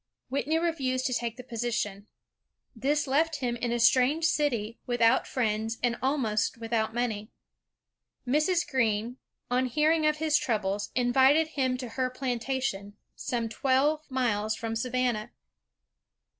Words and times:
Whitney 0.29 0.57
refused 0.57 1.05
to 1.05 1.13
take 1.13 1.37
the 1.37 1.43
position. 1.43 2.07
This 2.75 3.05
left 3.05 3.35
him 3.35 3.55
in 3.55 3.71
a 3.71 3.79
strange 3.79 4.25
city, 4.25 4.79
without 4.87 5.27
friends 5.27 5.77
and 5.83 5.95
almost 6.01 6.57
without 6.57 6.91
money. 6.95 7.29
Mrs. 8.27 8.67
Greene, 8.67 9.17
on 9.51 9.67
hearing 9.67 10.07
of 10.07 10.17
his 10.17 10.39
troubles, 10.39 10.89
invited 10.95 11.49
him 11.49 11.77
to 11.77 11.89
her 11.89 12.09
plantation, 12.09 12.97
some 13.15 13.47
twelve 13.47 14.01
miles 14.09 14.55
from 14.55 14.75
Savannah. 14.75 15.33